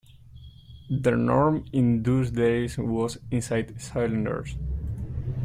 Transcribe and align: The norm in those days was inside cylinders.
The 0.89 1.11
norm 1.11 1.65
in 1.71 2.01
those 2.01 2.31
days 2.31 2.75
was 2.75 3.19
inside 3.29 3.79
cylinders. 3.79 4.55